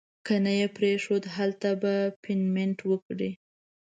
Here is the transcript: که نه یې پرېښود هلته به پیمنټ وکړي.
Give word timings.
که 0.25 0.33
نه 0.45 0.51
یې 0.59 0.67
پرېښود 0.77 1.23
هلته 1.35 1.69
به 1.81 1.93
پیمنټ 2.23 2.77
وکړي. 2.91 3.31